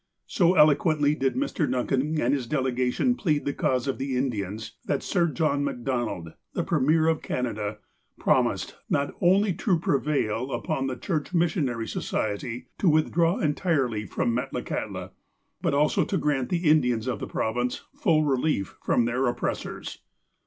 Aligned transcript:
So 0.25 0.55
eloquently 0.55 1.13
did 1.13 1.35
Mr. 1.35 1.69
Duncan 1.71 2.19
and 2.19 2.33
this 2.33 2.47
delegation 2.47 3.13
plead 3.13 3.45
the 3.45 3.53
cause 3.53 3.87
of 3.87 3.99
the 3.99 4.17
Indians, 4.17 4.75
that 4.85 5.03
Sir 5.03 5.27
John 5.27 5.63
Macdonald, 5.63 6.33
then 6.55 6.65
Premier 6.65 7.07
of 7.07 7.21
Canada, 7.21 7.77
promised, 8.17 8.75
not 8.89 9.13
only 9.21 9.53
to 9.53 9.77
prevail 9.77 10.53
upon 10.53 10.87
the 10.87 10.95
Church 10.97 11.35
Missionary 11.35 11.87
Society 11.87 12.67
to 12.79 12.89
withdraw 12.89 13.37
entirely 13.37 14.07
from 14.07 14.35
Metlakahtla, 14.35 15.11
but 15.61 15.75
also 15.75 16.03
to 16.05 16.17
grant 16.17 16.49
the 16.49 16.67
Indians 16.67 17.05
of 17.05 17.19
the 17.19 17.27
Province 17.27 17.83
full 17.93 18.23
relief 18.23 18.75
from 18.83 19.05
their 19.05 19.27
oppressors. 19.27 19.99